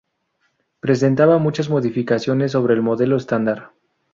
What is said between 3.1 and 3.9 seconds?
estándar.